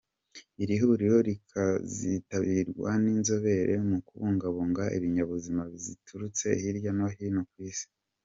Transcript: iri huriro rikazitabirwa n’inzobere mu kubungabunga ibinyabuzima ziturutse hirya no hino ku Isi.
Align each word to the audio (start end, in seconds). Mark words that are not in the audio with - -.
iri 0.63 0.75
huriro 0.81 1.17
rikazitabirwa 1.29 2.89
n’inzobere 3.03 3.73
mu 3.89 3.97
kubungabunga 4.07 4.83
ibinyabuzima 4.97 5.61
ziturutse 5.83 6.45
hirya 6.61 6.91
no 6.97 7.07
hino 7.15 7.41
ku 7.51 7.57
Isi. 7.69 7.87